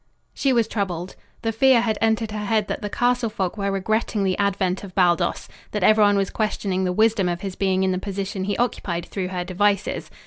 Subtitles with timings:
[0.33, 1.15] She was troubled.
[1.43, 4.95] The fear had entered her head that the castle folk were regretting the advent of
[4.95, 9.05] Baldos, that everyone was questioning the wisdom of his being in the position he occupied
[9.05, 10.09] through her devices.